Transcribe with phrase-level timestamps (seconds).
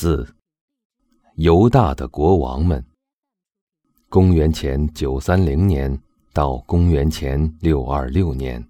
[0.00, 0.24] 四，
[1.34, 2.86] 犹大的国王们。
[4.08, 6.00] 公元前九三零年
[6.32, 8.64] 到公元前六二六年，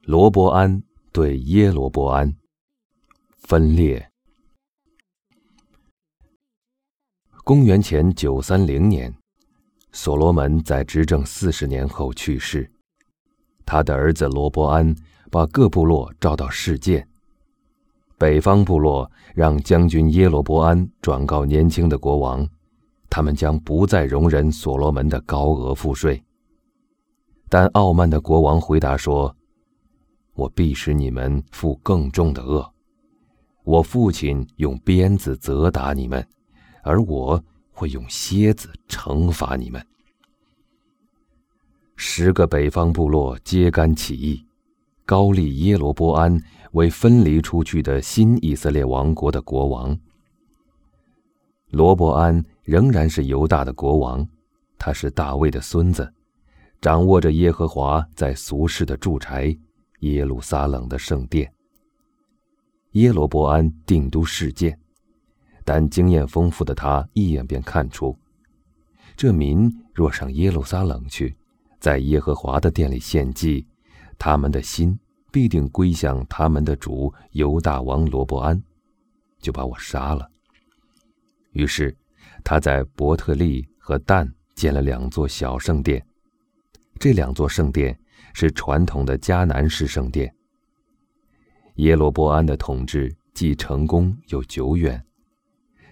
[0.00, 0.82] 罗伯安
[1.12, 2.34] 对耶罗伯安
[3.38, 4.10] 分裂。
[7.44, 9.14] 公元前九三零年，
[9.92, 12.68] 所罗门在执政四十年后去世，
[13.64, 14.92] 他的儿子罗伯安
[15.30, 17.06] 把各部落召到世界。
[18.24, 22.48] 北方部落让将军耶罗伯安转告年轻的国王，
[23.10, 26.24] 他们将不再容忍所罗门的高额赋税。
[27.50, 29.36] 但傲慢的国王回答说
[30.32, 32.66] ：“我必使你们负更重的恶。
[33.62, 36.26] 我父亲用鞭子责打你们，
[36.82, 37.38] 而我
[37.72, 39.86] 会用蝎子惩罚你们。”
[41.94, 44.42] 十个北方部落揭竿起义，
[45.04, 46.40] 高丽耶罗伯安。
[46.72, 49.96] 为分离出去的新以色列王国的国王，
[51.70, 54.26] 罗伯安仍然是犹大的国王，
[54.76, 56.12] 他是大卫的孙子，
[56.80, 59.56] 掌握着耶和华在俗世的住宅——
[60.00, 61.48] 耶路撒冷的圣殿。
[62.94, 64.76] 耶罗伯安定都事件，
[65.64, 68.18] 但经验丰富的他一眼便看出，
[69.16, 71.36] 这民若上耶路撒冷去，
[71.78, 73.64] 在耶和华的殿里献祭，
[74.18, 74.98] 他们的心。
[75.32, 78.62] 必定归向他们的主犹大王罗伯安，
[79.40, 80.30] 就把我杀了。
[81.50, 81.92] 于是，
[82.44, 86.06] 他在伯特利和但建了两座小圣殿，
[87.00, 87.98] 这两座圣殿
[88.32, 90.32] 是传统的迦南式圣殿。
[91.78, 95.04] 耶罗伯安的统治既成功又久远，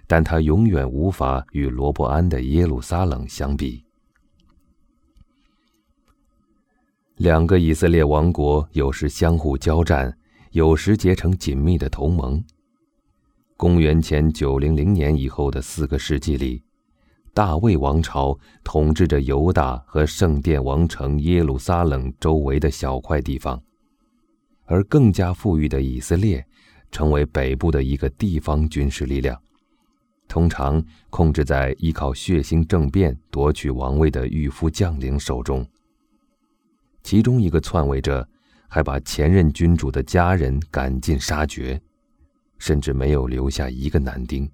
[0.06, 3.84] 但他永远无法与罗伯安的耶路撒冷相比。
[7.22, 10.12] 两个以色列王国有时相互交战，
[10.50, 12.42] 有时结成紧密的同盟。
[13.56, 16.60] 公元前九零零年以后的四个世纪里，
[17.32, 23.62] 大卫王朝统治着犹大和圣殿王城耶路撒冷周围的小块地方，
[24.64, 26.44] 而更加富裕的以色列
[26.90, 29.40] 成为北部的一个地方军事力量，
[30.26, 35.64] 通常控制在依靠血腥政变夺取王位的御夫将领手中。
[37.02, 38.26] 其中一个篡位者，
[38.68, 41.80] 还把前任君主的家人赶尽杀绝，
[42.58, 44.48] 甚至没有留下一个男丁。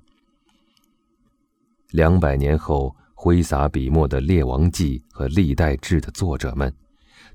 [1.90, 6.72] 两百年后，挥洒笔墨的《列王纪》和《历代志》的作者们，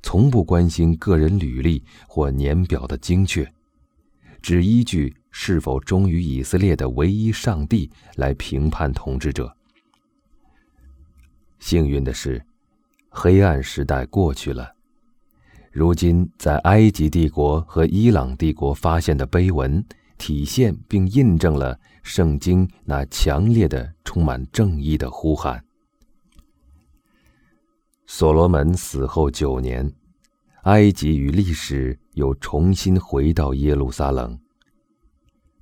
[0.01, 3.51] 从不关心个人履历或年表的精确，
[4.41, 9.55] 只依据是否忠于以色列的唯一上帝来评判统治者。
[11.59, 12.43] 幸运的是，
[13.09, 14.72] 黑暗时代过去了。
[15.73, 19.83] 如今，在埃及帝国和伊朗帝国发现的碑文，
[20.19, 25.65] 体现并印证了圣经那强烈的、充满正义的呼喊。
[28.05, 29.91] 所罗门死后九年，
[30.65, 34.37] 埃及与历史又重新回到耶路撒冷。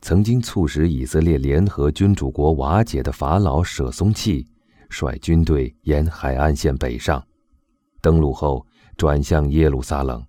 [0.01, 4.45] 曾经促使以色列联合君主国瓦解的法老舍松契，
[4.89, 7.25] 率军队沿海岸线北上，
[8.01, 8.67] 登陆后。
[9.01, 10.23] 转向耶路撒冷。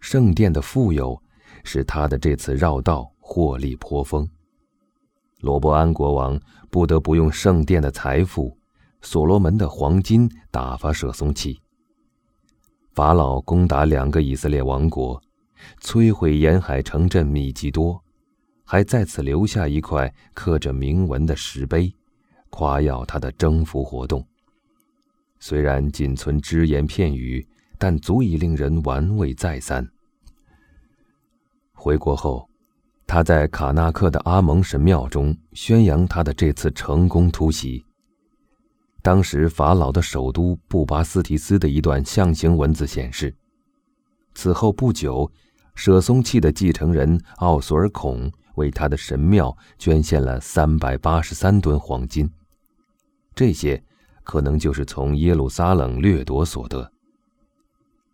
[0.00, 1.22] 圣殿的富有
[1.62, 4.26] 使他的这次绕道获利颇丰。
[5.40, 6.40] 罗伯安国王
[6.70, 8.56] 不得不用圣殿的财富、
[9.02, 11.60] 所罗门的黄金打发舍松契。
[12.94, 15.22] 法老攻打两个以色列王国，
[15.82, 18.02] 摧毁沿海城镇米吉多，
[18.64, 21.94] 还在此留下一块刻着铭文的石碑，
[22.48, 24.26] 夸耀他的征服活动。
[25.40, 27.46] 虽然仅存只言片语，
[27.78, 29.88] 但足以令人玩味再三。
[31.72, 32.48] 回国后，
[33.06, 37.84] 他在卡纳克的阿蒙神庙中宣扬他的这次成功突袭。
[39.00, 43.32] 当时法老的首都布巴斯提斯的一段象形文字显示，
[44.34, 45.30] 此后不久，
[45.76, 52.28] 舍松契的继承人奥索尔孔为他的神庙捐献了三百八十三吨黄金。
[53.36, 53.80] 这些。
[54.28, 56.92] 可能就是从耶路撒冷掠夺所得。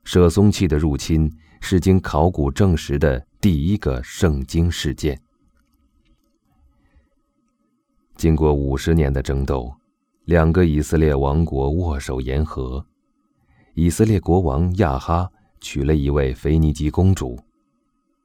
[0.05, 1.29] 舍松契的入侵
[1.61, 5.21] 是经考古证实的第一个圣经事件。
[8.15, 9.75] 经过五十年的争斗，
[10.27, 12.87] 两个以色列王国握手言和。
[13.75, 15.29] 以色列国王亚哈
[15.61, 17.37] 娶了一位腓尼基公主，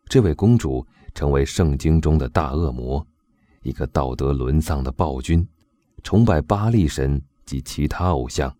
[0.06, 3.04] 这位公主成为圣经中的大恶魔，
[3.64, 5.44] 一个道德沦丧的暴君，
[6.04, 7.20] 崇拜巴利神。
[7.50, 8.56] 及其他偶像，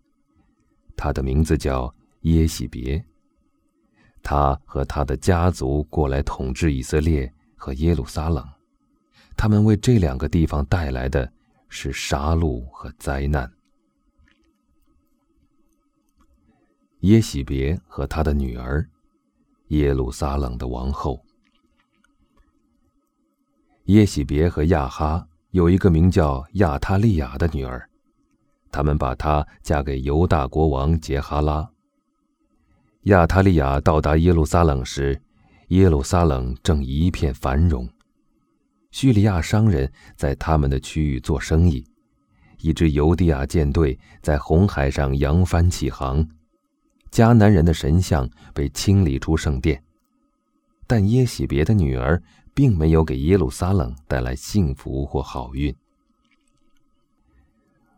[0.96, 3.04] 他的名字叫耶喜别。
[4.20, 8.44] 他和他的家族过来统治以色列和耶路撒冷。
[9.36, 11.32] 他们为这两个地方带来的
[11.68, 13.50] 是杀戮和灾难。
[17.00, 18.86] 耶喜别和他的女儿，
[19.68, 21.24] 耶路撒冷的王后。
[23.84, 27.89] 耶喜别和亚哈有一个名叫亚他利亚的女儿，
[28.70, 31.68] 他们把她嫁给犹大国王杰哈拉。
[33.04, 35.20] 亚他利亚到达耶路撒冷时，
[35.68, 37.88] 耶路撒冷正一片繁荣，
[38.90, 41.84] 叙利亚商人在他们的区域做生意，
[42.60, 46.26] 一支犹地亚舰队在红海上扬帆起航。
[47.10, 49.82] 迦南人的神像被清理出圣殿，
[50.86, 52.22] 但耶喜别的女儿
[52.52, 55.74] 并没有给耶路撒冷带来幸福或好运。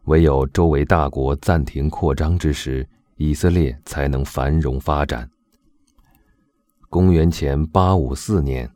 [0.05, 5.29] 唯有周围大国暂停扩张之时，以色列才能繁荣发展。
[6.91, 8.69] 公元前八五四年，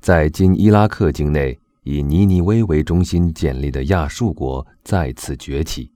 [0.00, 5.92] 在今伊拉克境内以尼尼微为中心建立的亚述国再次崛起。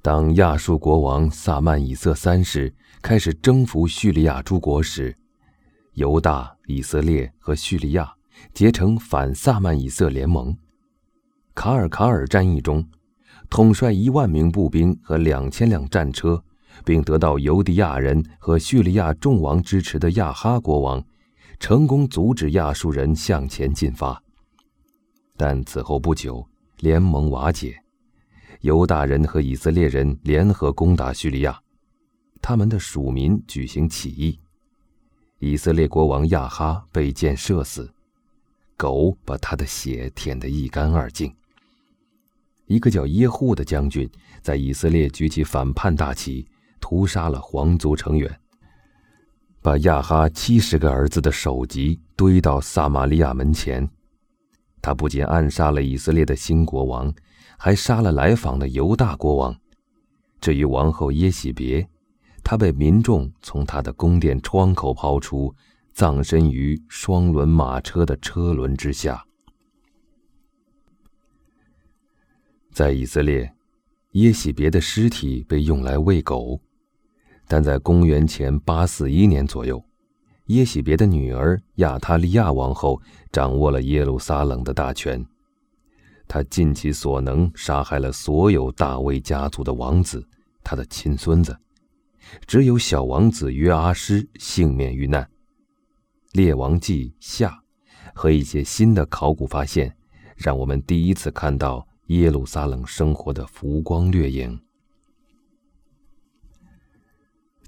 [0.00, 2.72] 当亚述国王萨曼以色三世
[3.02, 5.14] 开始征服叙利亚诸国时，
[5.92, 8.10] 犹大、以色列和叙利亚
[8.54, 10.56] 结成反萨曼以色联盟。
[11.56, 12.86] 卡尔卡尔战役中，
[13.48, 16.40] 统帅一万名步兵和两千辆战车，
[16.84, 21.02] 并得到犹迪亚人和叙利亚众王支持的亚哈国王，
[21.58, 24.22] 成功阻止亚述人向前进发。
[25.34, 26.46] 但此后不久，
[26.80, 27.74] 联盟瓦解。
[28.60, 31.58] 犹大人和以色列人联合攻打叙利亚，
[32.42, 34.38] 他们的属民举行起义，
[35.38, 37.90] 以色列国王亚哈被箭射死，
[38.76, 41.34] 狗把他的血舔得一干二净。
[42.66, 44.08] 一个叫耶户的将军
[44.42, 46.46] 在以色列举起反叛大旗，
[46.80, 48.40] 屠杀了皇族成员，
[49.62, 53.88] 把亚哈七十个儿子的首级堆到撒玛利亚门前。
[54.82, 57.12] 他不仅暗杀了以色列的新国王。
[57.58, 59.56] 还杀了来访的犹大国王。
[60.42, 61.88] 至于王后耶喜别，
[62.44, 65.54] 她被民众从她的宫殿窗口抛出，
[65.94, 69.24] 葬身于双轮马车的车轮之下。
[72.76, 73.50] 在以色列，
[74.10, 76.60] 耶喜别的尸体被用来喂狗，
[77.48, 79.82] 但在公元前八四一年左右，
[80.48, 83.00] 耶喜别的女儿亚他利亚王后
[83.32, 85.24] 掌握了耶路撒冷的大权。
[86.28, 90.22] 他尽其所能杀害了所有大卫家族的王子，
[90.62, 91.56] 他的亲孙子，
[92.46, 95.22] 只有小王子约阿施幸免于难。
[96.32, 97.48] 《列王记下》
[98.12, 99.96] 和一些新的考古发现，
[100.36, 104.58] 让我们第一次看到耶路撒冷生活的浮光掠影。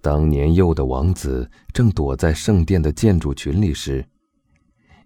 [0.01, 4.05] 当年幼的王子正躲在圣殿的建筑群里时。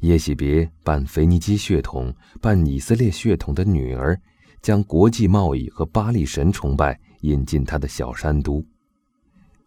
[0.01, 4.21] 耶喜别半腓尼基血统、半以色列血统的女儿，
[4.61, 8.65] 将国际贸易和巴利神崇拜引进他的小山都。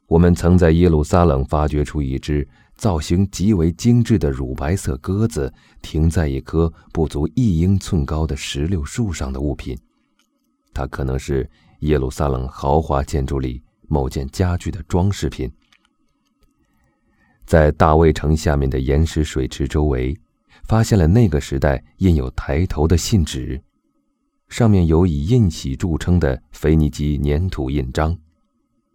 [0.08, 9.78] 我们曾在耶路撒冷发掘出一只造型极为精致的乳白色鸽子，停在一棵不足一英寸高的石榴树上的物品。
[10.74, 11.50] 它可能是
[11.80, 15.52] 耶路撒冷豪华建筑里某件家具的装饰品。
[17.46, 20.16] 在大卫城下面的岩石水池周围。
[20.68, 23.62] 发现了那个时代印有抬头的信纸，
[24.50, 28.18] 上面有以印玺著称的腓尼基粘土印章，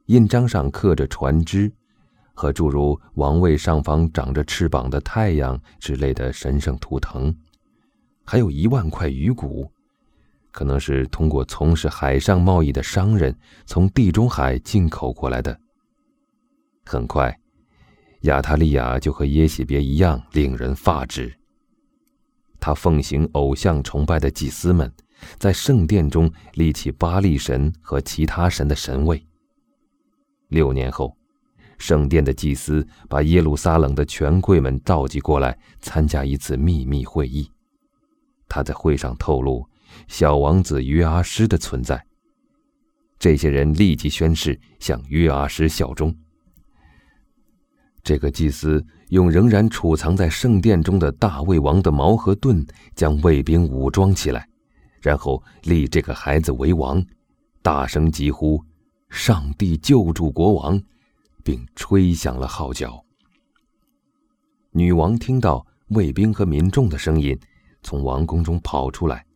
[0.06, 1.70] 印章上刻着船只，
[2.40, 7.36] 和诸如王位上方长着翅膀的太阳之类的神圣图腾，
[8.24, 9.70] 还有一万块鱼骨，
[10.50, 15.60] 可能是通过从事海上贸易的商人从地中海进口过来的。
[16.86, 17.38] 很快，
[18.22, 21.30] 亚塔利亚就和耶喜别一样令人发指。
[22.58, 24.90] 他奉行偶像崇拜的祭司们，
[25.38, 29.22] 在圣殿中立起巴利神和其他神的神位。
[30.48, 31.14] 六年后，
[31.80, 37.50] 圣殿的祭司把耶路撒冷的权贵们召集过来参加一次秘密会议。
[38.46, 39.66] 他在会上透露
[40.06, 42.04] 小王子约阿施的存在。
[43.18, 46.14] 这些人立即宣誓向约阿施效忠。
[48.02, 54.46] 这个祭司用仍然储藏在圣殿中的大卫王的矛和盾，将卫兵武装起来，
[55.00, 57.02] 然后立这个孩子为王，
[57.62, 58.62] 大声疾呼
[59.08, 60.78] ：“上帝救助国王！”
[61.50, 63.04] 并吹响了号角。
[64.70, 67.36] 女王听到卫兵和民众的声音，
[67.82, 69.26] 从王宫中跑出来，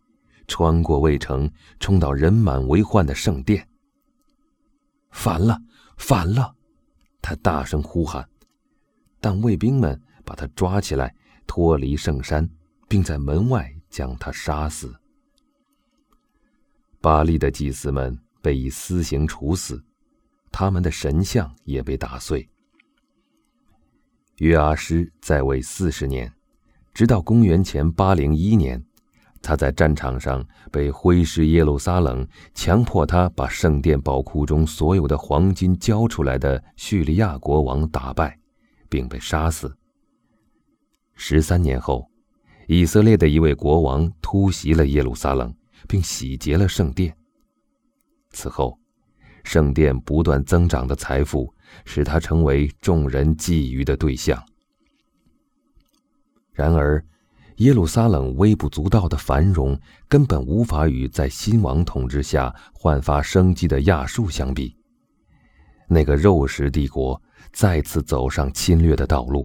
[0.46, 3.68] 穿过卫城，冲到人满为患的圣殿。
[5.10, 5.60] 反了，
[5.96, 6.54] 反了！
[7.20, 8.24] 她大声呼喊。
[9.20, 11.12] 但卫兵们把他抓起来，
[11.48, 12.48] 脱离圣山，
[12.86, 14.94] 并在门外将他杀死。
[17.00, 19.82] 巴利的祭司们被以私刑处死，
[20.56, 22.48] 他们的神像也被打碎。
[24.36, 26.32] 约阿施在位四十年，
[26.92, 28.80] 直到公元前八零一年，
[29.42, 38.38] 他在战场上被挥师耶路撒冷，强迫他把圣殿宝库中所有的黄金交出来的叙利亚国王打败，
[38.88, 39.76] 并被杀死。
[41.14, 42.08] 十三年后，
[42.68, 45.52] 以色列的一位国王突袭了耶路撒冷，
[45.88, 47.16] 并洗劫了圣殿。
[48.30, 48.78] 此后，
[49.44, 51.54] 圣殿不断增长的财富。
[51.84, 54.40] 使他成为众人觊觎的对象。
[56.52, 57.04] 然而，
[57.56, 59.76] 耶路撒冷微不足道的繁荣
[60.08, 64.76] 根本无法与在新王统治下焕发生机的亚述相比。
[65.88, 67.20] 那个肉食帝国
[67.52, 69.44] 再次走上侵略的道路。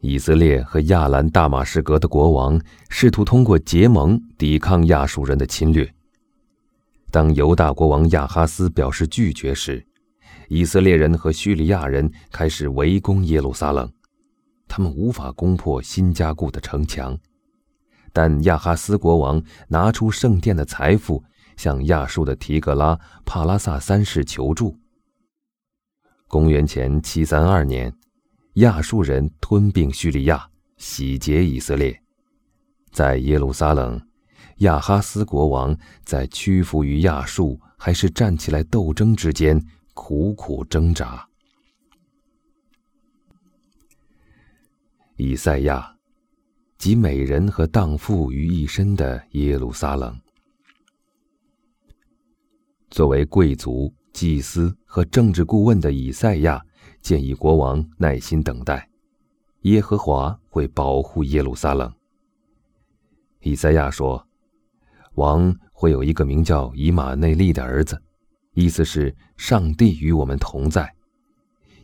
[0.00, 5.90] 以色列和亚兰大马士革的国王试图通过结盟抵抗亚述人的侵略。
[7.14, 9.86] 当犹大国王亚哈斯表示拒绝时，
[10.48, 13.88] 以色列人和叙利亚人开始围攻耶路撒冷，
[14.66, 17.16] 他们无法攻破新加固的城墙，
[18.12, 21.22] 但亚哈斯国王拿出圣殿的财富，
[21.56, 24.76] 向亚述的提格拉帕拉萨三世求助。
[26.26, 27.94] 公元前七三二年，
[28.54, 30.44] 亚述人吞并叙利亚，
[30.78, 31.96] 洗劫以色列，
[32.90, 34.04] 在耶路撒冷，
[34.58, 39.64] 亚哈斯国王在屈服于亚述还是站起来斗争之间。
[39.96, 41.24] 苦苦挣扎。
[45.16, 45.96] 以赛亚，
[46.76, 50.20] 集美人和荡妇于一身的耶路撒冷。
[52.90, 56.60] 作为贵族、祭司和政治顾问的以赛亚，
[57.00, 58.90] 建议国王耐心等待，
[59.60, 61.94] 耶和华会保护耶路撒冷。
[63.42, 64.26] 以赛亚说，
[65.14, 68.00] 王会有一个名叫以马内利的儿子。
[68.54, 70.88] 意思是上帝与我们同在，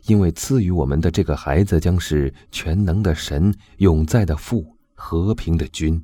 [0.05, 6.01] 因为赐予我们的这个孩子将是全能的神、永在的父、和平的君，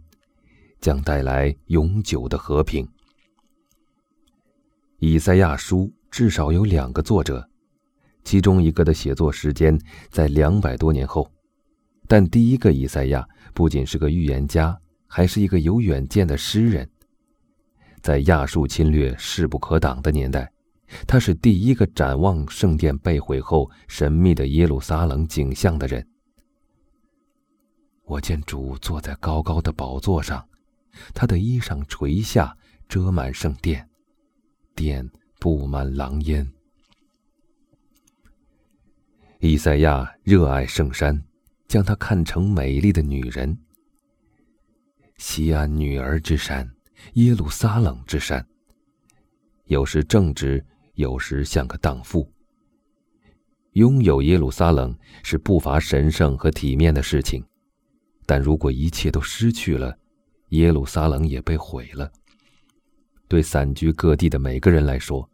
[0.81, 2.85] 将带来永久的和平。
[4.99, 7.47] 以赛亚书至少有两个作者，
[8.25, 9.79] 其中一个的写作时间
[10.09, 11.31] 在两百多年后，
[12.09, 16.89] 但第一个以赛亚不仅是个预言家，还是一个有远见的诗人。
[18.01, 20.51] 在亚述侵略势不可挡的年代。
[21.05, 26.07] 他是第一个展望圣殿被毁后神秘的耶路撒冷景象的人。
[28.05, 30.47] 我见主坐在高高的宝座上，
[31.13, 32.55] 他的衣裳垂下，
[32.87, 33.85] 遮满圣殿，
[34.75, 36.49] 殿布满狼烟。
[39.39, 41.21] 以赛亚热爱圣山，
[41.67, 43.57] 将它看成美丽的女人。
[45.17, 46.71] 西安女儿之山，
[47.13, 48.45] 耶路撒冷之山。
[49.65, 50.65] 有时正直。
[50.97, 52.27] 有时像个荡妇。
[53.73, 57.45] 拥有耶路撒冷是不乏神圣和体面的事情，
[58.25, 59.95] 但如果一切都失去了，
[60.49, 62.11] 耶路撒冷也被毁了。
[63.27, 65.29] 对散居各地的每个人来说，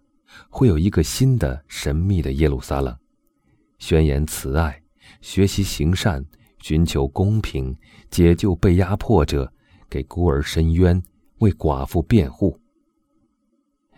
[0.50, 2.94] 会有一个新的神秘的耶路撒冷，
[3.80, 4.84] 宣言慈爱，
[5.22, 6.26] 学习行善，
[6.60, 7.74] 寻求公平，
[8.12, 9.54] 解救被压迫者，
[9.90, 11.02] 给孤儿伸冤，
[11.44, 12.58] 为寡妇辩护。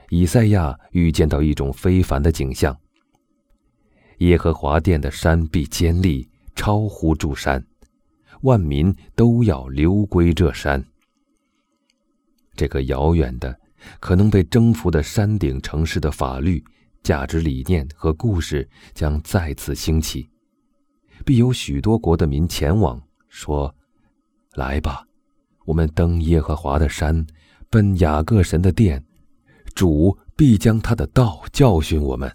[0.10, 2.78] 以赛亚预见到一种非凡的景象：
[4.20, 7.66] 耶和华殿的山壁坚立，超乎诸山，
[8.42, 10.84] 万民都要流归这山。
[12.56, 13.60] 这个遥远的、
[14.00, 16.64] 可能被征服的山顶城市的法律、
[17.04, 20.30] 价值理念和故事将再次兴起，
[21.26, 23.76] 必有许多国的民前往，说
[24.56, 25.06] ：“来吧，
[25.66, 27.26] 我们登耶和华的山，
[27.70, 29.04] 奔雅各神的殿。”
[29.76, 32.34] 主必将他的道教训我们，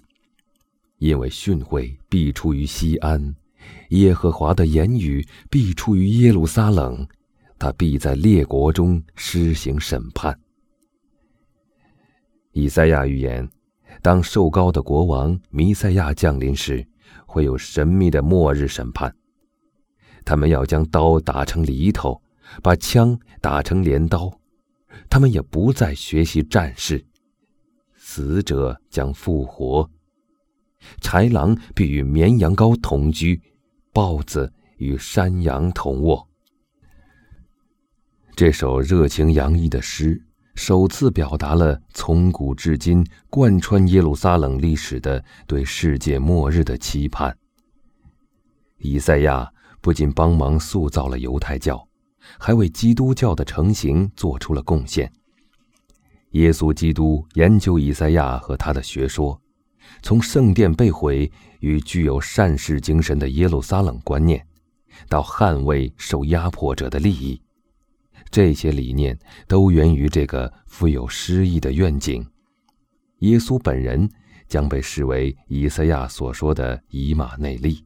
[0.99, 3.35] 因为训诲必出于西安，
[3.89, 7.09] 耶和华的言语必出于耶路撒冷，
[7.59, 10.39] 他必在列国中施行审判。
[12.53, 13.49] 以赛亚预言，
[14.03, 16.87] 当瘦高的国王弥赛亚降临时，
[17.25, 19.11] 会有神秘的末日审判。
[20.27, 22.21] 他们要将刀打成犁头，
[22.63, 24.31] 把枪打成镰刀，
[25.09, 27.05] 他们也不再学习战事。
[27.97, 29.89] 死者将复活，
[31.01, 33.41] 豺狼必与绵羊羔同居，
[33.93, 36.29] 豹子与山羊同卧。
[38.35, 40.21] 这首热情洋溢的诗，
[40.55, 47.37] 首次表达了从古至今贯穿耶路撒冷历史的对世界末日的期盼。
[48.79, 49.53] 以赛亚
[49.83, 51.87] 不仅帮忙塑造了犹太教，
[52.39, 55.11] 还为基督教的成型做出了贡献。
[56.33, 59.41] 耶稣基督研究以赛亚和他的学说，
[60.03, 64.47] 从圣殿被毁与具有善事精神的耶路撒冷观念，
[65.09, 67.41] 到捍卫受压迫者的利益，
[68.31, 72.25] 这些理念都源于这个富有诗意的愿景。
[73.19, 74.09] 耶稣本人
[74.47, 77.85] 将被视为以赛亚所说的以马内利。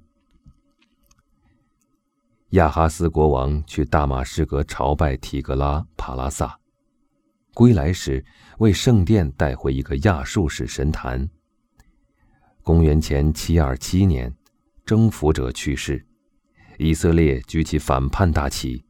[2.55, 6.57] 亚哈斯国王去大马士革朝拜提格拉帕拉萨，
[7.53, 8.25] 归来时
[8.59, 11.29] 为圣殿带回一个亚述式神坛。
[12.63, 14.33] 公元前七二七年，
[14.87, 16.07] 征服者去世，
[16.79, 18.85] 以色列举起反叛大旗，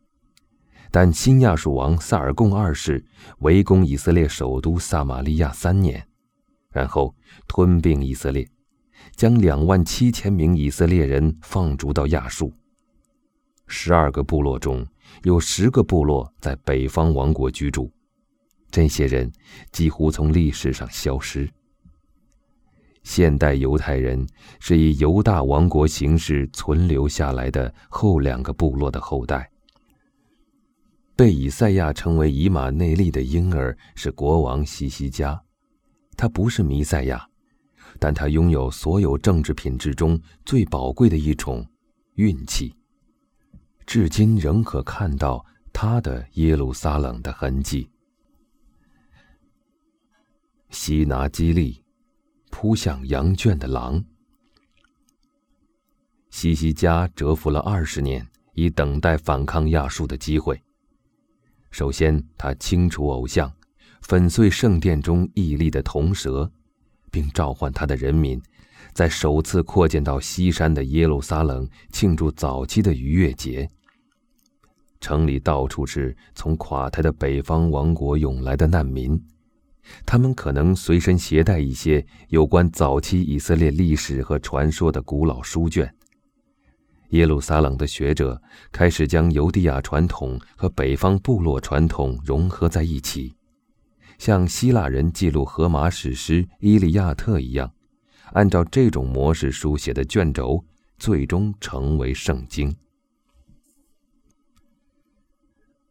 [0.91, 3.03] 但新亚述王萨尔贡二世
[3.39, 6.07] 围攻以色列首都撒马利亚三年，
[6.71, 7.15] 然后
[7.49, 8.47] 吞并以色列，
[9.17, 12.53] 将两万七千名以色列人放逐到亚述。
[13.67, 14.87] 十二个部落中
[15.23, 17.91] 有十个部落在北方王国居住，
[18.71, 19.31] 这些人
[19.73, 21.49] 几乎从历史上消失。
[23.03, 24.27] 现代犹太人
[24.61, 29.51] 是以犹大王国形式存留下来的后两个部落的后代。
[31.15, 35.41] 被以赛亚称为以马内利的婴儿是国王西西加，
[36.17, 37.29] 他不是弥赛亚，
[37.99, 41.65] 但他拥有所有政治品质中最宝贵的一种——
[42.17, 42.75] 运气。
[43.87, 47.91] 至今仍可看到他的耶路撒冷的痕迹。
[50.71, 51.83] 西拿基利，
[52.51, 54.05] 扑向羊圈的狼。
[56.31, 60.61] 西西加蛰伏了二十年，以等待反抗亚述的机会。
[61.71, 63.53] 首先，他清除偶像，
[64.03, 66.51] 粉碎圣殿中屹立的铜蛇，
[67.11, 68.43] 并召唤他的人民，
[68.93, 73.69] 在首次扩建到西山的耶路撒冷庆祝早期的逾越节。
[75.01, 79.23] 城里到处是从垮台的北方王国涌来的难民，
[80.07, 85.95] 他们可能随身携带一些有关早期以色列历史和传说的古老书卷。
[87.11, 88.41] 耶路撒冷的学者
[88.73, 93.35] 开始将犹地亚传统和北方部落传统融合在一起，
[94.19, 97.71] 像希腊人记录荷马史诗《伊利亚特》一样，
[98.33, 100.65] 按照这种模式书写的卷轴，
[100.99, 102.75] 最终成为圣经。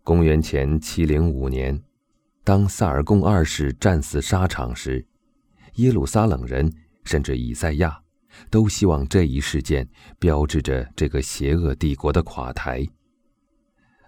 [0.04, 1.82] 公元前七零五年，
[2.44, 5.06] 当萨尔贡二世战死沙场时，
[5.76, 6.70] 耶路撒冷人
[7.06, 8.02] 甚至以赛亚
[8.50, 9.88] 都希望这一事件
[10.20, 12.86] 标志着这个邪恶帝国的垮台。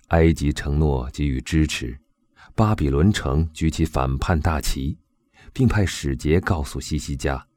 [0.10, 1.98] 埃及承诺给予支持，
[2.56, 4.98] 巴比伦城举起反叛大旗，
[5.54, 7.48] 并派使节告诉西西加。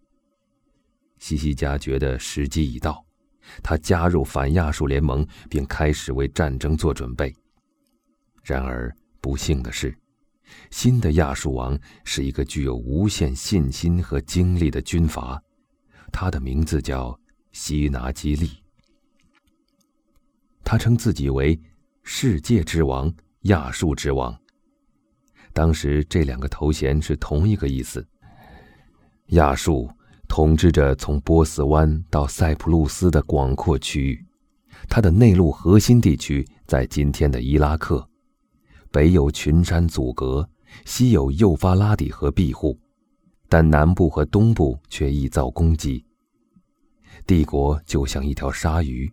[1.28, 3.04] 西西加觉得时机已到，
[3.62, 7.34] 他加入反亚述联盟，并开始为战争做准备。
[8.42, 9.94] 然而，不幸的是，
[10.70, 15.38] 新的亚述王是一个具有无限信心和精力的军阀，
[16.10, 17.14] 他的名字叫
[17.52, 18.50] 西拿基利。
[20.64, 21.60] 他称自己为
[22.04, 23.12] “世界之王
[23.52, 24.34] ”“亚述之王”。
[25.52, 28.02] 当时，这两个头衔是同一个意思。
[29.32, 29.90] 亚述
[30.28, 34.24] 统治着从波斯湾到塞浦路斯的广阔区域，
[34.88, 38.08] 它的内陆核心地区在今天的伊拉克。
[38.92, 40.48] 北有群山阻隔，
[40.84, 42.78] 西有幼发拉底河庇护，
[43.48, 46.04] 但南部和东部却易遭攻击。
[47.26, 49.10] 帝国就像一条鲨鱼，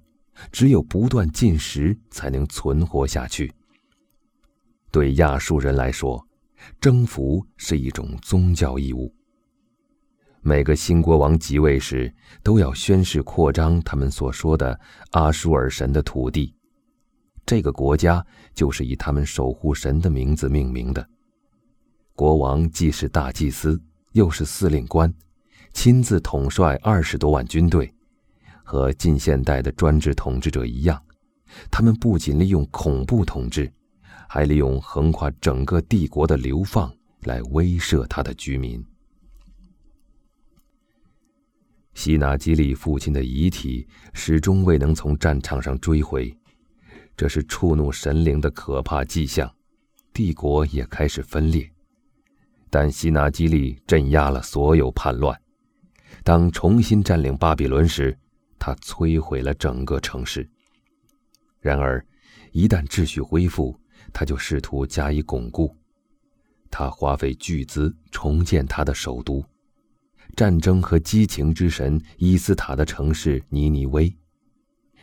[0.52, 3.52] 只有不断进食才能存活下去。
[4.92, 6.26] 对亚述人来说，
[6.80, 9.14] 征服是一种宗教义务。
[10.48, 14.80] 每个新国王即位时，都要宣誓扩张他们所说的
[15.10, 16.54] 阿舒尔神的土地。
[17.48, 21.04] 这个国家就是以他们守护神的名字命名的。
[22.14, 23.82] 国王既是大祭司，
[24.12, 25.12] 又是司令官，
[25.74, 27.92] 亲自统帅二十多万军队，
[28.64, 31.02] 和近现代的专制统治者一样，
[31.72, 33.74] 他们不仅利用恐怖统治，
[34.30, 38.86] 还利用横跨整个帝国的流放来威慑他的居民。
[41.96, 46.32] 希纳基利父亲的遗体始终未能从战场上追回。
[47.18, 49.52] 这是触怒神灵的可怕迹象，
[50.14, 51.68] 帝国也开始分裂。
[52.70, 55.36] 但希纳基利镇压了所有叛乱。
[56.24, 58.16] 当重新占领巴比伦时，
[58.60, 60.48] 他摧毁了整个城市。
[61.62, 62.06] 然而，
[62.52, 63.80] 一旦秩序恢复，
[64.12, 65.74] 他就试图加以巩固。
[66.70, 69.42] 他花费巨资重建他的首都——
[70.36, 74.14] 战争和激情之神伊斯塔的城市尼尼微，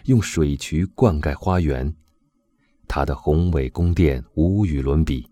[0.05, 1.93] 用水渠灌溉花园。
[2.87, 5.27] 他的宏伟宫殿无与伦比。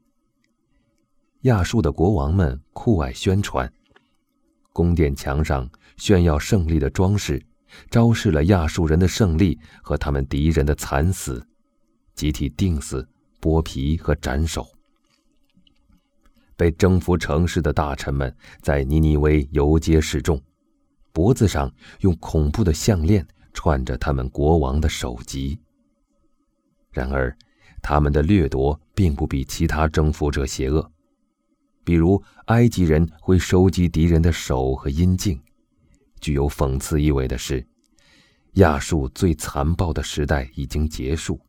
[1.42, 3.70] 亚述的国王们酷爱宣传，
[4.72, 7.42] 宫殿墙上炫耀胜利的装饰，
[7.90, 11.46] 昭示了亚述人的胜利和他们敌人的惨死，
[12.14, 13.06] 集体钉死、
[13.38, 14.66] 剥皮和斩首。
[16.60, 20.38] 被征服城市的大臣们在尼尼微游街示众，
[21.10, 25.58] 脖子上用恐怖的项链串着他们国王的首级。
[26.90, 27.34] 然而，
[27.80, 30.86] 他们的掠夺并不比其他征服者邪恶。
[31.82, 35.40] 比如，埃及人会收集敌人的手和阴茎。
[36.20, 37.66] 具有讽刺意味的是，
[38.56, 41.40] 亚述最残暴的时代已经结束。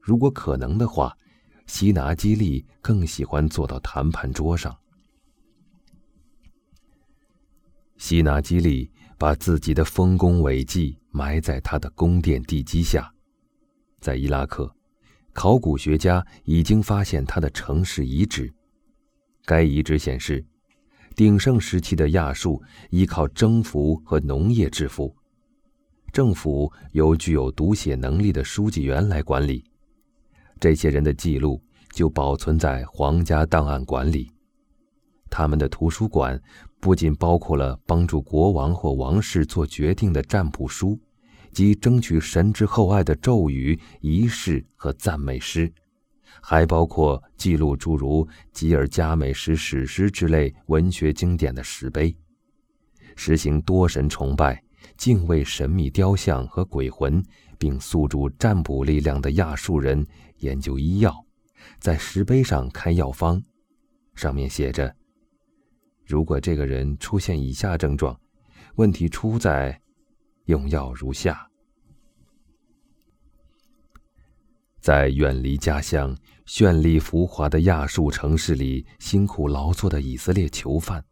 [0.00, 1.16] 如果可能的话。
[1.66, 4.76] 西拿基利更喜欢坐到谈判桌上。
[7.96, 13.12] 西拿基利把自己的丰功伟绩埋在他的宫殿地基下，
[14.00, 14.74] 在伊拉克，
[15.32, 18.52] 考古学家已经发现他的城市遗址。
[19.44, 20.44] 该遗址显示，
[21.14, 25.14] 鼎盛时期的亚述依靠征服和农业致富，
[26.12, 29.64] 政府由具有读写能力的书记员来管理。
[30.62, 31.60] 这些人的记录
[31.92, 34.30] 就保存在皇家档案馆里。
[35.28, 36.40] 他们的图书馆
[36.78, 40.96] 不仅包括了帮助国王或王室做决定的占卜书，
[41.50, 45.68] 及争取神之厚爱的咒语、仪式和赞美诗，
[46.40, 52.16] 还包括记录诸如吉尔加美什史诗之类文学经典的石碑。
[53.16, 54.62] 实行多神崇拜、
[54.96, 57.20] 敬畏神秘雕像和鬼魂，
[57.58, 60.06] 并诉诸占卜力量的亚述人。
[60.42, 61.24] 研究医药，
[61.80, 63.42] 在石碑上开药方，
[64.14, 64.94] 上面写着
[66.04, 68.18] ：“如果这个人出现以下症状，
[68.74, 69.80] 问题出在
[70.46, 71.48] 用药如下。”
[74.80, 81.04] 在远离家乡、绚丽浮华的亚述城市里辛苦劳作的以色列囚犯，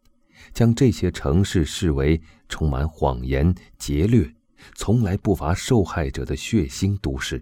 [0.53, 4.29] 将这些城市视为充满谎言、劫掠、
[4.75, 7.41] 从来不乏受害者的血腥都市。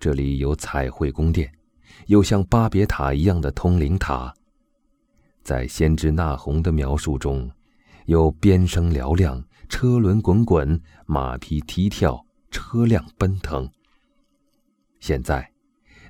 [0.00, 1.52] 这里有彩绘宫殿，
[2.06, 4.32] 有像巴别塔一样的通灵塔。
[5.42, 7.50] 在先知纳洪的描述中，
[8.06, 13.68] 有鞭声嘹亮、车轮滚滚、马匹踢跳、车辆奔腾。
[15.00, 15.50] 现在，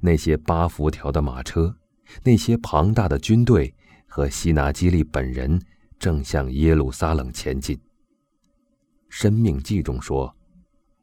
[0.00, 1.74] 那些八辐条的马车，
[2.22, 3.74] 那些庞大的军队
[4.06, 5.60] 和希纳基利本人
[5.98, 7.76] 正向耶路撒冷前进。
[9.08, 10.34] 《生命记》中说：“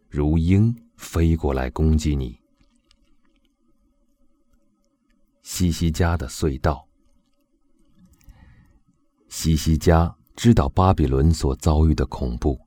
[0.08, 2.40] 如鹰飞过来攻击你。”
[5.48, 6.88] 西西家的隧道。
[9.30, 12.60] 西西家知道巴比伦所遭遇的恐怖，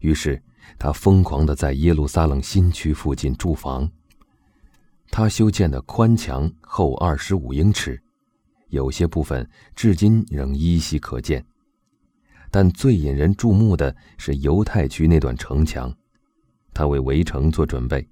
[0.00, 0.40] 于是
[0.78, 3.90] 他疯狂的在耶路撒冷新区附近筑房。
[5.10, 8.00] 他修建的宽墙厚二十五英尺，
[8.68, 11.42] 有些部分至今仍依稀可见。
[12.50, 15.92] 但最引人注目的是犹太区那段城墙，
[16.74, 18.06] 他为围城做准备。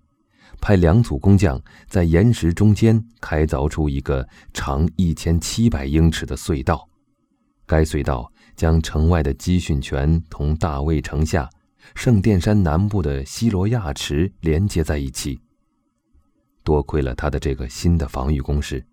[0.61, 6.87] 派两组工匠在岩石中间开凿出一个长一千七百英尺的隧道，
[7.67, 11.49] 该隧道将城外的基训泉同大卫城下、
[11.95, 15.41] 圣殿山南部的希罗亚池连接在一起。
[16.63, 18.85] 多亏了他的这个新的防御工事，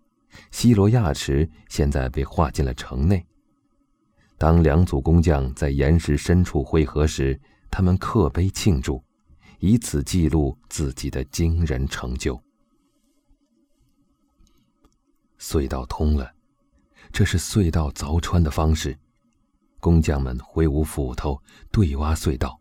[0.50, 3.24] 希罗亚池现在被划进了城内。
[4.38, 7.38] 当两组工匠在岩石深处汇合时，
[7.70, 9.02] 他们刻碑庆祝。
[9.58, 12.40] 以此记录自己的惊人成就。
[15.38, 16.32] 隧道通了，
[17.12, 18.98] 这是隧道凿穿的方式。
[19.80, 21.40] 工匠们挥舞斧头
[21.70, 22.58] 对挖隧道。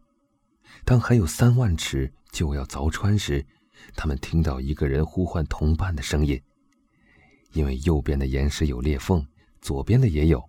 [0.86, 3.44] 当还有三万尺就要凿穿时，
[3.96, 6.40] 他们听到一个人呼唤同伴的声音。
[7.54, 9.26] 因为右边的岩石有裂缝，
[9.62, 10.44] 左边的也有。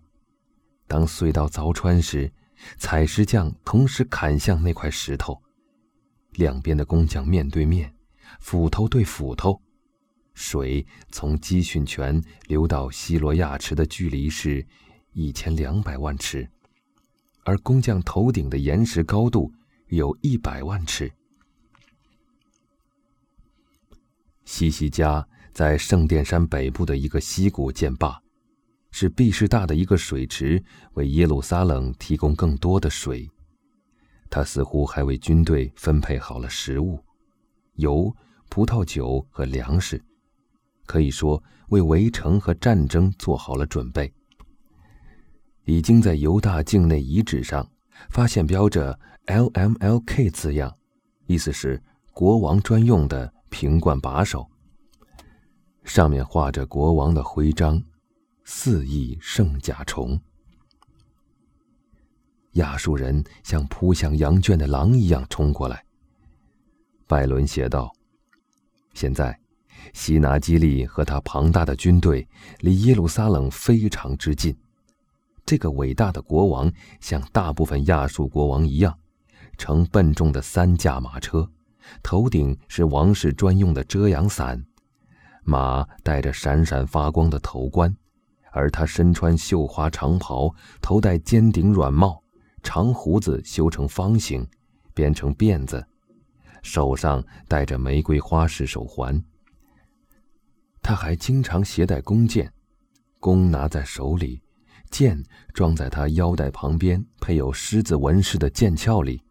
[0.85, 2.31] 当隧道凿穿时，
[2.77, 5.41] 采石匠同时砍向那块石头。
[6.33, 7.93] 两边的工匠面对面，
[8.39, 9.61] 斧头对斧头。
[10.33, 14.65] 水从基训泉流到希罗亚池的距离是
[15.11, 16.49] 一千两百万尺，
[17.43, 19.51] 而工匠头顶的岩石高度
[19.87, 21.11] 有一百万尺。
[24.45, 28.21] 西西家在圣殿山北部的一个溪谷建坝，
[28.91, 30.63] 是毕士大的一个水池，
[30.93, 33.29] 为耶路撒冷提供更多的水。
[34.29, 37.03] 他似乎还为军队分配好了食物、
[37.73, 38.15] 油、
[38.49, 40.03] 葡萄酒和粮食，
[40.85, 44.13] 可以说为围城和战争做好了准备。
[45.65, 47.67] 已经在犹大境内遗址上
[48.09, 50.75] 发现标着 “LMLK” 字样，
[51.27, 54.49] 意思是国王专用的瓶罐把手，
[55.83, 57.83] 上面画着国王的徽章，
[58.43, 60.19] 四翼圣甲虫。
[62.53, 65.83] 亚述人像扑向羊圈的狼一样冲过来。
[67.07, 67.91] 拜伦写道
[68.93, 69.39] ：“现在，
[69.93, 72.27] 西拿基利和他庞大的军队
[72.59, 74.55] 离耶路撒冷非常之近。
[75.45, 78.95] 这个伟大的国王像大部分亚述国王一样，
[79.57, 81.49] 乘笨重的三驾马车，
[82.03, 84.63] 头顶是王室专用的遮阳伞，
[85.43, 87.95] 马戴着闪闪发光的头冠，
[88.51, 92.21] 而他身穿绣花长袍，头戴尖顶软帽，
[92.63, 94.47] 长胡子修成方形，
[94.93, 95.85] 编成辫子。”
[96.61, 99.23] 手上戴着玫瑰花式手环。
[100.81, 102.51] 他还经常携带弓箭，
[103.19, 104.41] 弓拿在手里，
[104.89, 109.21] 箭装在他腰带旁边配有狮子纹饰的剑鞘里。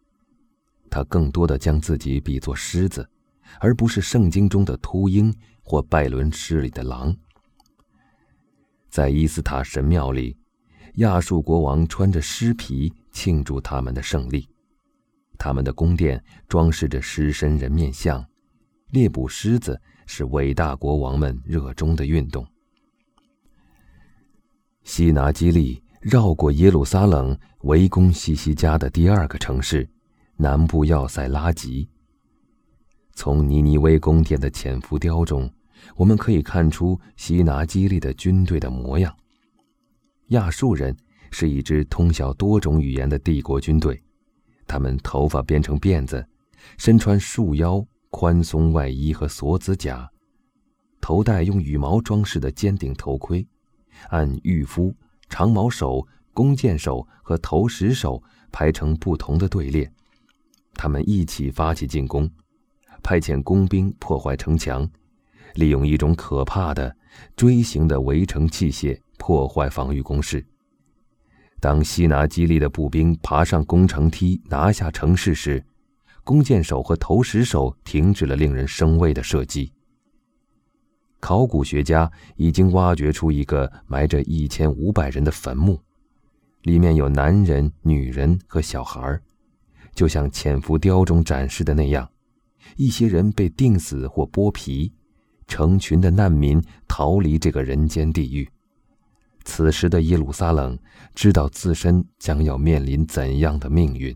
[0.89, 3.07] 他更多的将自己比作狮子，
[3.59, 7.15] 而不是圣经中的秃鹰或拜伦诗里的狼。
[8.89, 10.35] 在伊斯塔神庙里，
[10.95, 14.47] 亚述国王穿着狮皮庆祝他们的胜利。
[15.37, 18.25] 他们的宫殿装饰着狮身人面像，
[18.91, 22.47] 猎捕狮子是伟大国王们热衷的运动。
[24.85, 29.85] 西拿基利绕过耶路撒冷，围攻西西家的第二个城市——
[30.37, 31.89] 南部要塞拉吉。
[33.15, 35.51] 从尼尼微宫殿的浅浮雕中，
[35.97, 39.13] 我们可以看出西拿基利的军队的模样。
[40.27, 40.95] 亚述人
[41.31, 44.01] 是一支通晓多种语言的帝国军队。
[44.67, 46.25] 他们头发编成辫子，
[46.77, 50.09] 身穿束腰宽松外衣和锁子甲，
[51.01, 53.47] 头戴用羽毛装饰的尖顶头盔，
[54.09, 54.95] 按御夫、
[55.27, 59.91] 长矛手、弓箭手和投石手排成不同的队列。
[60.75, 62.29] 他们一起发起进攻，
[63.01, 64.89] 派遣工兵破坏城墙，
[65.55, 66.95] 利用一种可怕的
[67.35, 70.45] 锥形的围城器械破坏防御工事。
[71.59, 75.63] 当西拿基利的步兵爬上攻城梯，拿下城市时，
[76.23, 79.71] 弓箭手和投石手停止了令人生畏的射击。
[81.19, 85.77] 考古学家已经挖掘出一个埋着一千五百人的坟墓，
[86.61, 89.21] 里面有男人、女人和小孩儿，
[89.93, 92.09] 就像潜伏雕中展示的那样，
[92.77, 94.93] 一些人被钉死或剥皮，
[95.45, 98.49] 成群的难民逃离这个人间地狱。
[99.49, 100.77] 此时的耶路撒冷
[101.15, 104.15] 知道自身将要面临怎样的命运。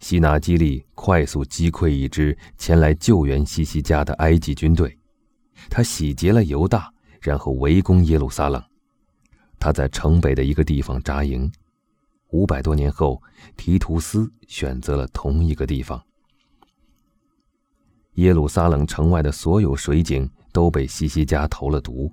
[0.00, 4.98] 希纳基利快速击溃一支前来救援西西家的埃及军队，
[5.68, 8.60] 他洗劫了犹大，然后围攻耶路撒冷。
[9.60, 11.52] 他在城北的一个地方扎营。
[12.30, 13.22] 五百多年后，
[13.54, 16.02] 提图斯选择了同一个地方。
[18.14, 22.10] 耶路撒冷城外的所有水井都被西西家投了毒。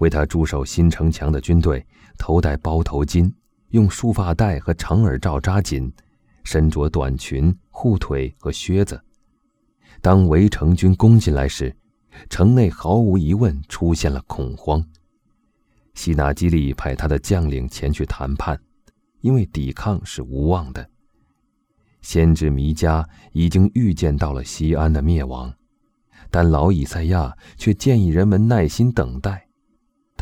[0.00, 1.86] 为他驻守新城墙的军队，
[2.18, 3.30] 头戴包头巾，
[3.68, 5.92] 用束发带和长耳罩扎紧，
[6.42, 8.98] 身着短裙、护腿和靴子。
[10.00, 11.74] 当围城军攻进来时，
[12.30, 14.82] 城内毫无疑问出现了恐慌。
[15.92, 18.58] 西纳基利派他的将领前去谈判，
[19.20, 20.88] 因为抵抗是无望的。
[22.00, 25.52] 先知弥迦已经预见到了西安的灭亡，
[26.30, 29.46] 但老以赛亚却建议人们耐心等待。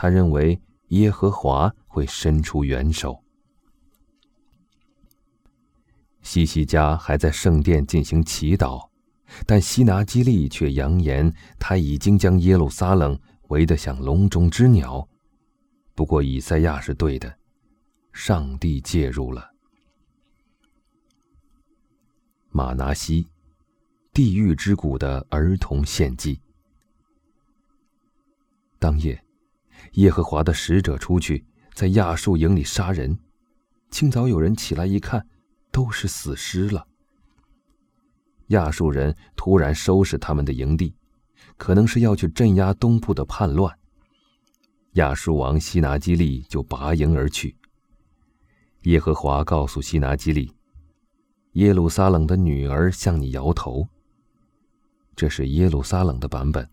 [0.01, 0.57] 他认为
[0.91, 3.21] 耶和华会伸出援手。
[6.23, 8.89] 西西家还在圣殿进行祈祷，
[9.45, 15.09] 但西拿基利却扬言他已经将耶路撒冷围得像笼中之鸟。
[15.97, 17.37] 不过以赛亚是对的，
[18.13, 19.51] 上帝介入了。
[22.51, 23.27] 马拿西，
[24.13, 26.41] 地狱之谷的儿童献祭。
[28.79, 29.21] 当夜。
[29.93, 33.19] 耶和华的使者出去，在亚述营里杀人。
[33.91, 35.27] 清早有人起来一看，
[35.73, 36.87] 都是死尸了。
[38.49, 40.95] 亚述人突然收拾他们的营地，
[41.57, 43.75] 可能是要去镇压东部的叛乱。
[44.93, 47.55] 亚述王西拿基利就拔营而去。
[48.83, 50.53] 耶和华告诉西拿基利
[51.53, 53.87] ：“耶路撒冷的女儿向你摇头。”
[55.15, 56.69] 这是耶路撒冷的版本。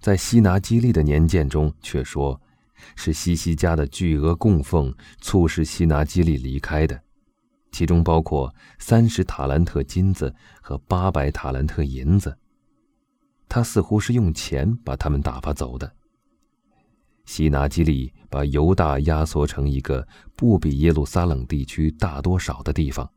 [0.00, 2.40] 在西拿基利的年鉴中，却说
[2.94, 7.00] 是西西家的巨额供奉促使西拿基利离开的，
[7.72, 12.36] 其中包括三十塔兰特金子和八百塔兰特银子。
[13.48, 15.90] 他似乎是用钱把他们打发走的。
[17.24, 20.06] 西拿基利把犹大压缩成一个
[20.36, 23.10] 不比耶路撒冷地区大多少的地方，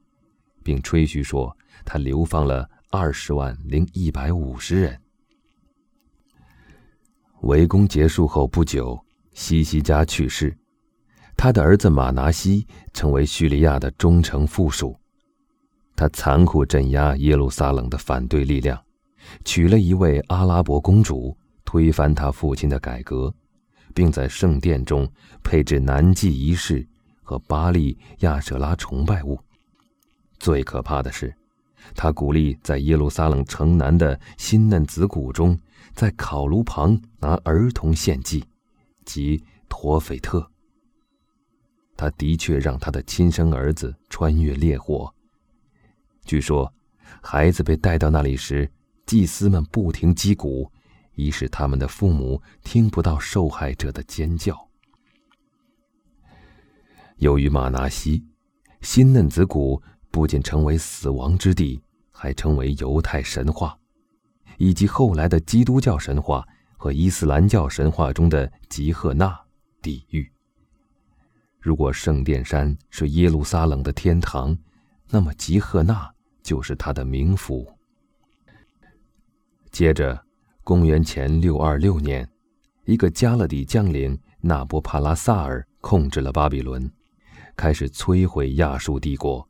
[0.63, 5.00] 并吹嘘说他流放了二十万零一百五十人。
[7.41, 8.99] 围攻结束后不久，
[9.33, 10.55] 西西加去世，
[11.35, 14.95] 他的儿子马拿西成为叙利亚的忠诚附属。
[15.95, 18.79] 他残酷镇压耶路撒冷的反对力量，
[19.43, 23.33] 娶了一位阿拉伯公主，推翻他父亲的改革，
[23.93, 25.07] 并在圣殿中
[25.43, 26.87] 配置南祭仪式
[27.23, 29.39] 和巴利亚舍拉崇拜物。
[30.39, 31.33] 最可怕的是，
[31.95, 35.57] 他鼓励在耶路撒冷城南的新嫩子谷中，
[35.93, 38.43] 在烤炉旁拿儿童献祭，
[39.05, 40.49] 即陀斐特。
[41.95, 45.13] 他的确让他的亲生儿子穿越烈火。
[46.25, 46.73] 据说，
[47.21, 48.71] 孩子被带到那里时，
[49.05, 50.71] 祭司们不停击鼓，
[51.15, 54.67] 以使他们的父母听不到受害者的尖叫。
[57.17, 58.25] 由于马拿西，
[58.81, 61.79] 新嫩子谷不仅成为死亡之地，
[62.11, 63.77] 还成为犹太神话，
[64.61, 66.47] 以及后来的基督教神话
[66.77, 69.35] 和伊斯兰教神话中的吉赫纳
[69.81, 70.31] 地狱。
[71.59, 74.55] 如果圣殿山是耶路撒冷的天堂，
[75.09, 76.07] 那么吉赫纳
[76.43, 77.67] 就是他的冥府。
[79.71, 80.23] 接着，
[80.63, 82.29] 公元前六二六年，
[82.85, 86.87] 一个加勒底将领纳波帕拉萨尔控制了巴比伦，
[87.55, 89.43] 开始摧毁亚述帝国。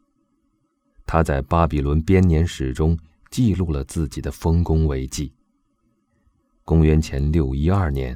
[1.05, 2.97] 他在巴比伦编年史中
[3.31, 5.33] 记录了自己的丰功伟绩。
[6.63, 8.15] 公元前六一二年，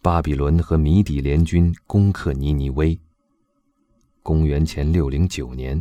[0.00, 2.98] 巴比伦和米底联军攻克尼尼微。
[4.22, 5.80] 公元前六零九年。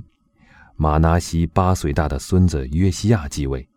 [0.78, 3.68] 马拿西八岁大的孙子约西亚继位，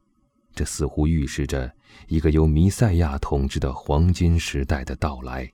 [0.54, 1.70] 这似乎预示着
[2.08, 5.52] 一个由弥赛亚统治的黄金时代的到来。